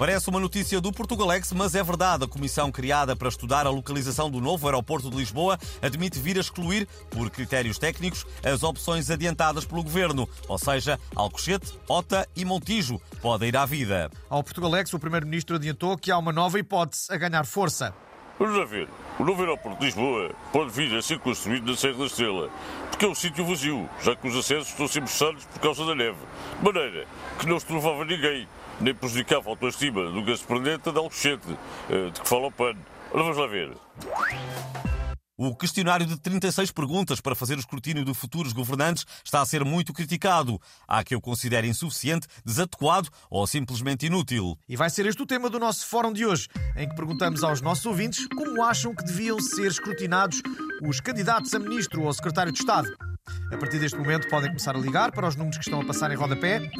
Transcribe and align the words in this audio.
Parece 0.00 0.30
uma 0.30 0.40
notícia 0.40 0.80
do 0.80 0.90
Portugalex, 0.90 1.52
mas 1.52 1.74
é 1.74 1.82
verdade. 1.82 2.24
A 2.24 2.26
comissão 2.26 2.72
criada 2.72 3.14
para 3.14 3.28
estudar 3.28 3.66
a 3.66 3.70
localização 3.70 4.30
do 4.30 4.40
novo 4.40 4.66
aeroporto 4.66 5.10
de 5.10 5.16
Lisboa 5.18 5.58
admite 5.82 6.18
vir 6.18 6.38
a 6.38 6.40
excluir, 6.40 6.88
por 7.10 7.28
critérios 7.28 7.76
técnicos, 7.78 8.26
as 8.42 8.62
opções 8.62 9.10
adiantadas 9.10 9.66
pelo 9.66 9.82
governo, 9.82 10.26
ou 10.48 10.56
seja, 10.56 10.98
Alcochete, 11.14 11.78
Ota 11.86 12.26
e 12.34 12.46
Montijo. 12.46 12.98
Podem 13.20 13.50
ir 13.50 13.56
à 13.58 13.66
vida. 13.66 14.10
Ao 14.30 14.42
Portugalex, 14.42 14.90
o 14.94 14.98
primeiro-ministro 14.98 15.56
adiantou 15.56 15.98
que 15.98 16.10
há 16.10 16.16
uma 16.16 16.32
nova 16.32 16.58
hipótese 16.58 17.12
a 17.12 17.18
ganhar 17.18 17.44
força. 17.44 17.94
Vamos 18.38 18.56
lá 18.56 18.64
ver. 18.64 18.88
O 19.18 19.22
novo 19.22 19.42
aeroporto 19.42 19.80
de 19.80 19.84
Lisboa 19.84 20.30
pode 20.50 20.70
vir 20.70 20.96
a 20.96 21.02
ser 21.02 21.18
construído 21.18 21.70
na 21.70 21.76
Serra 21.76 21.98
da 21.98 22.06
Estrela, 22.06 22.48
porque 22.88 23.04
é 23.04 23.08
um 23.08 23.14
sítio 23.14 23.44
vazio, 23.44 23.86
já 24.02 24.16
que 24.16 24.26
os 24.26 24.34
acessos 24.34 24.68
estão 24.68 24.88
sempre 24.88 25.10
fechados 25.10 25.44
por 25.44 25.60
causa 25.60 25.84
da 25.84 25.94
neve. 25.94 26.16
De 26.58 26.64
maneira 26.64 27.06
que 27.38 27.46
não 27.46 27.60
se 27.60 27.66
trovava 27.66 28.02
ninguém, 28.02 28.48
nem 28.80 28.94
prejudicava 28.94 29.48
a 29.48 29.52
autoestima 29.52 30.10
do 30.10 30.22
gasto 30.22 30.46
planeta 30.46 30.92
de 30.92 30.98
Alcochete, 30.98 31.56
eh, 31.88 32.10
de 32.10 32.20
que 32.20 32.28
fala 32.28 32.46
o 32.46 32.52
PAN. 32.52 32.76
Ora, 33.12 33.22
vamos 33.22 33.36
lá 33.36 33.46
ver. 33.46 33.76
O 35.42 35.56
questionário 35.56 36.04
de 36.04 36.18
36 36.18 36.70
perguntas 36.70 37.18
para 37.18 37.34
fazer 37.34 37.56
o 37.56 37.60
escrutínio 37.60 38.04
de 38.04 38.12
futuros 38.12 38.52
governantes 38.52 39.06
está 39.24 39.40
a 39.40 39.46
ser 39.46 39.64
muito 39.64 39.90
criticado. 39.90 40.60
Há 40.86 41.02
que 41.02 41.14
eu 41.14 41.20
considere 41.20 41.66
insuficiente, 41.66 42.26
desadequado 42.44 43.08
ou 43.30 43.46
simplesmente 43.46 44.04
inútil. 44.04 44.58
E 44.68 44.76
vai 44.76 44.90
ser 44.90 45.06
este 45.06 45.22
o 45.22 45.26
tema 45.26 45.48
do 45.48 45.58
nosso 45.58 45.86
fórum 45.86 46.12
de 46.12 46.26
hoje, 46.26 46.46
em 46.76 46.86
que 46.86 46.94
perguntamos 46.94 47.42
aos 47.42 47.62
nossos 47.62 47.86
ouvintes 47.86 48.28
como 48.28 48.62
acham 48.62 48.94
que 48.94 49.02
deviam 49.02 49.40
ser 49.40 49.68
escrutinados 49.68 50.42
os 50.86 51.00
candidatos 51.00 51.54
a 51.54 51.58
ministro 51.58 52.02
ou 52.02 52.12
secretário 52.12 52.52
de 52.52 52.58
Estado. 52.58 52.94
A 53.50 53.56
partir 53.56 53.78
deste 53.78 53.96
momento 53.96 54.28
podem 54.28 54.50
começar 54.50 54.76
a 54.76 54.78
ligar 54.78 55.10
para 55.10 55.26
os 55.26 55.36
números 55.36 55.56
que 55.56 55.64
estão 55.64 55.80
a 55.80 55.86
passar 55.86 56.10
em 56.10 56.16
rodapé. 56.16 56.70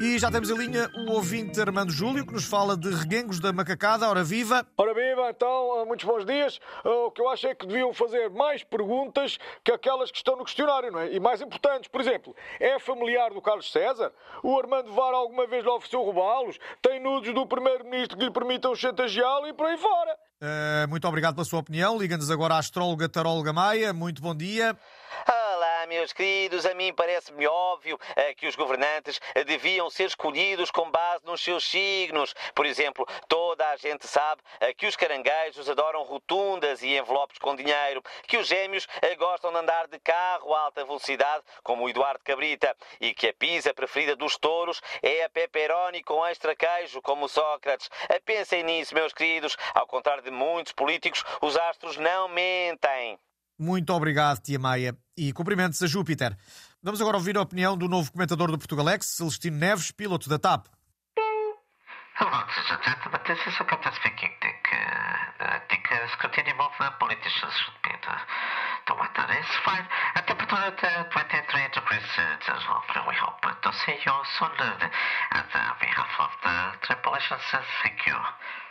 E 0.00 0.18
já 0.18 0.30
temos 0.30 0.48
em 0.48 0.56
linha 0.56 0.90
o 0.94 1.12
ouvinte 1.12 1.60
Armando 1.60 1.92
Júlio, 1.92 2.24
que 2.24 2.32
nos 2.32 2.46
fala 2.46 2.74
de 2.74 2.88
reguengos 2.88 3.38
da 3.38 3.52
macacada. 3.52 4.08
Ora 4.08 4.24
viva! 4.24 4.66
Ora 4.78 4.94
viva, 4.94 5.28
então, 5.28 5.84
muitos 5.84 6.06
bons 6.06 6.24
dias. 6.24 6.58
O 6.82 7.10
que 7.10 7.20
eu 7.20 7.28
acho 7.28 7.46
é 7.46 7.54
que 7.54 7.66
deviam 7.66 7.92
fazer 7.92 8.30
mais 8.30 8.64
perguntas 8.64 9.38
que 9.62 9.70
aquelas 9.70 10.10
que 10.10 10.16
estão 10.16 10.36
no 10.36 10.44
questionário, 10.46 10.90
não 10.90 11.00
é? 11.00 11.12
E 11.12 11.20
mais 11.20 11.42
importantes, 11.42 11.90
por 11.90 12.00
exemplo, 12.00 12.34
é 12.58 12.78
familiar 12.78 13.30
do 13.34 13.42
Carlos 13.42 13.70
César? 13.70 14.10
O 14.42 14.58
Armando 14.58 14.90
Vara 14.90 15.18
alguma 15.18 15.46
vez 15.46 15.62
lhe 15.62 15.70
ofereceu 15.70 16.00
roubá-los? 16.02 16.58
Tem 16.80 16.98
nudes 16.98 17.34
do 17.34 17.46
Primeiro-Ministro 17.46 18.16
que 18.16 18.24
lhe 18.24 18.30
permitam 18.30 18.74
chantageá-lo 18.74 19.48
e 19.48 19.52
por 19.52 19.66
aí 19.66 19.76
fora? 19.76 20.16
Uh, 20.40 20.88
muito 20.88 21.06
obrigado 21.06 21.34
pela 21.34 21.44
sua 21.44 21.60
opinião. 21.60 21.98
Liga-nos 21.98 22.30
agora 22.30 22.54
a 22.54 22.58
astróloga 22.58 23.06
Taróloga 23.06 23.52
Maia. 23.52 23.92
Muito 23.92 24.22
bom 24.22 24.34
dia. 24.34 24.74
Olá, 25.28 25.39
meus 25.90 26.12
queridos. 26.12 26.64
A 26.64 26.72
mim 26.72 26.94
parece-me 26.94 27.48
óbvio 27.48 27.96
uh, 27.96 28.36
que 28.36 28.46
os 28.46 28.54
governantes 28.54 29.20
uh, 29.36 29.44
deviam 29.44 29.90
ser 29.90 30.04
escolhidos 30.04 30.70
com 30.70 30.88
base 30.88 31.26
nos 31.26 31.42
seus 31.42 31.64
signos. 31.64 32.32
Por 32.54 32.64
exemplo, 32.64 33.04
toda 33.26 33.68
a 33.70 33.76
gente 33.76 34.06
sabe 34.06 34.40
uh, 34.40 34.74
que 34.76 34.86
os 34.86 34.94
caranguejos 34.94 35.68
adoram 35.68 36.04
rotundas 36.04 36.80
e 36.80 36.96
envelopes 36.96 37.38
com 37.38 37.56
dinheiro, 37.56 38.02
que 38.28 38.36
os 38.36 38.46
gêmeos 38.46 38.86
gostam 39.18 39.50
de 39.50 39.58
andar 39.58 39.88
de 39.88 39.98
carro 39.98 40.54
a 40.54 40.60
alta 40.60 40.84
velocidade, 40.84 41.42
como 41.64 41.84
o 41.84 41.88
Eduardo 41.88 42.22
Cabrita, 42.22 42.76
e 43.00 43.12
que 43.12 43.28
a 43.28 43.34
pizza 43.34 43.74
preferida 43.74 44.14
dos 44.14 44.38
touros 44.38 44.80
é 45.02 45.24
a 45.24 45.28
pepperoni 45.28 46.04
com 46.04 46.24
extra 46.24 46.54
queijo, 46.54 47.02
como 47.02 47.24
o 47.24 47.28
Sócrates. 47.28 47.90
Pensem 48.24 48.62
nisso, 48.62 48.94
meus 48.94 49.12
queridos. 49.12 49.56
Ao 49.74 49.86
contrário 49.88 50.22
de 50.22 50.30
muitos 50.30 50.72
políticos, 50.72 51.24
os 51.42 51.56
astros 51.56 51.96
não 51.96 52.28
mentem. 52.28 53.18
Muito 53.62 53.92
obrigado, 53.92 54.40
tia 54.40 54.58
Maia. 54.58 54.96
E 55.20 55.34
cumprimentos 55.34 55.82
a 55.82 55.86
Júpiter. 55.86 56.34
Vamos 56.82 56.98
agora 56.98 57.18
ouvir 57.18 57.36
a 57.36 57.42
opinião 57.42 57.76
do 57.76 57.86
novo 57.86 58.10
comentador 58.10 58.50
do 58.50 58.56
Portugalex, 58.56 59.04
Celestino 59.18 59.58
Neves, 59.58 59.90
piloto 59.90 60.30
da 60.30 60.38
TAP. 60.38 60.64
Hello, 62.16 62.40
ladies 62.40 62.70
and 62.72 62.80
gentlemen. 62.82 63.20
This 63.28 63.36
is 63.46 63.60
a 63.60 63.64
captain 63.68 63.92
speaking. 64.00 64.32
Think, 64.40 64.64
uh, 64.72 65.44
uh, 65.44 65.60
think 65.68 65.84
uh, 65.92 66.08
scrutiny 66.16 66.56
of 66.56 66.72
uh, 66.80 66.90
politicians 66.96 67.52
should 67.52 67.76
be 67.84 67.92
the, 68.00 68.16
the 68.88 68.94
weather 68.96 69.28
is 69.36 69.52
fine. 69.60 69.84
A 70.16 70.22
temperature 70.24 70.56
at 70.56 70.80
uh, 70.88 71.04
23 71.12 71.68
degrees 71.76 72.00
Celsius. 77.40 77.66
Thank 77.82 78.06
you. 78.06 78.69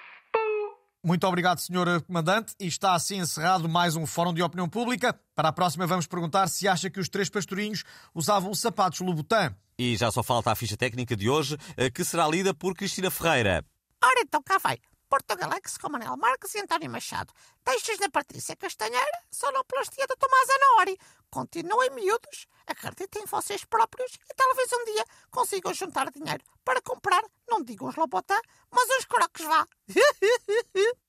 Muito 1.02 1.26
obrigado, 1.26 1.60
Sr. 1.60 2.02
Comandante. 2.06 2.54
E 2.60 2.68
está 2.68 2.94
assim 2.94 3.20
encerrado 3.20 3.70
mais 3.70 3.96
um 3.96 4.06
Fórum 4.06 4.34
de 4.34 4.44
Opinião 4.44 4.68
Pública. 4.68 5.18
Para 5.34 5.48
a 5.48 5.54
próxima, 5.54 5.88
vamos 5.88 6.08
perguntar 6.08 6.48
se 6.50 6.68
acha 6.68 6.90
que 6.90 7.00
os 7.00 7.08
três 7.08 7.30
pastorinhos 7.30 7.86
usavam 8.14 8.54
sapatos 8.54 9.00
Louboutin. 9.00 9.56
E 9.78 9.96
já 9.96 10.12
só 10.12 10.22
falta 10.22 10.52
a 10.52 10.56
ficha 10.56 10.76
técnica 10.76 11.16
de 11.16 11.30
hoje, 11.30 11.58
que 11.96 12.04
será 12.04 12.28
lida 12.28 12.54
por 12.54 12.76
Cristina 12.76 13.10
Ferreira. 13.10 13.66
Ora, 14.04 14.22
então 14.22 14.44
cá 14.44 14.58
vai. 14.58 14.78
Portugalex 15.10 15.78
com 15.78 15.90
Manel 15.90 16.16
Marques 16.18 16.54
e 16.54 16.60
António 16.60 16.90
Machado. 16.90 17.34
Textos 17.64 17.98
da 17.98 18.10
Patrícia 18.10 18.56
Castanheira, 18.56 19.24
sonoplastia 19.32 20.06
do 20.06 20.16
Tomás 20.18 20.48
Anori. 20.50 20.98
Continuem 21.32 21.90
miúdos, 21.92 22.46
acreditem 22.68 23.24
em 23.24 23.26
vocês 23.26 23.64
próprios 23.66 24.12
e 24.30 24.36
talvez 24.36 24.70
um 24.72 24.86
dia 24.86 25.06
consigam 25.32 25.74
juntar 25.74 26.12
dinheiro 26.12 26.44
para 26.64 26.82
comprar, 26.82 27.24
não 27.60 27.66
digam 27.66 27.90
os 27.90 27.96
lobotas, 27.96 28.40
mas 28.72 28.90
os 28.98 29.06
croques 29.06 29.46
vá. 29.46 29.68